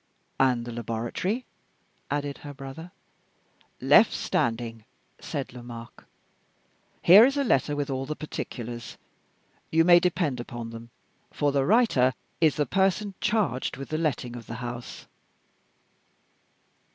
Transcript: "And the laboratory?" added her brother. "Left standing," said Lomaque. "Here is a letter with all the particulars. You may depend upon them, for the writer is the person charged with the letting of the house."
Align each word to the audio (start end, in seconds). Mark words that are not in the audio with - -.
"And 0.39 0.65
the 0.65 0.71
laboratory?" 0.71 1.45
added 2.09 2.39
her 2.39 2.55
brother. 2.55 2.91
"Left 3.79 4.11
standing," 4.11 4.83
said 5.19 5.53
Lomaque. 5.53 6.05
"Here 7.03 7.23
is 7.23 7.37
a 7.37 7.43
letter 7.43 7.75
with 7.75 7.91
all 7.91 8.07
the 8.07 8.15
particulars. 8.15 8.97
You 9.69 9.83
may 9.85 9.99
depend 9.99 10.39
upon 10.39 10.71
them, 10.71 10.89
for 11.29 11.51
the 11.51 11.65
writer 11.67 12.15
is 12.39 12.55
the 12.55 12.65
person 12.65 13.13
charged 13.21 13.77
with 13.77 13.89
the 13.89 13.99
letting 13.99 14.35
of 14.35 14.47
the 14.47 14.55
house." 14.55 15.05